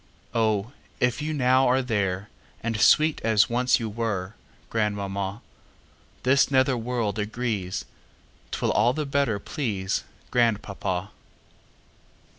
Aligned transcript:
Oh, 0.33 0.71
if 0.99 1.21
you 1.21 1.31
now 1.31 1.67
are 1.67 1.83
there, 1.83 2.27
And 2.63 2.81
sweet 2.81 3.21
as 3.23 3.51
once 3.51 3.79
you 3.79 3.87
were, 3.87 4.33
Grandmamma, 4.71 5.43
This 6.23 6.49
nether 6.49 6.75
world 6.75 7.19
agrees'T 7.19 8.59
will 8.63 8.71
all 8.71 8.93
the 8.93 9.05
better 9.05 9.39
pleaseGrandpapa. 9.39 11.09